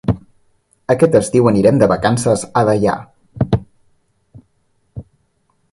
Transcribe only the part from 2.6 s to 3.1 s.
a Deià.